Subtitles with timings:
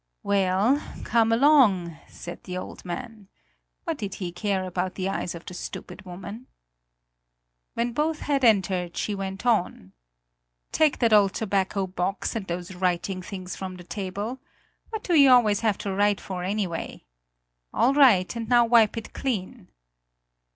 [0.23, 3.27] "Well, come along!" said the old man.
[3.83, 6.47] What did he care about the eyes of the stupid woman!
[7.75, 9.93] When both had entered, she went on:
[10.71, 14.39] "Take that old tobacco box and those writing things from the table.
[14.89, 17.03] What do you always have to write for, anyway?
[17.71, 19.67] All right; and now wipe it clean!"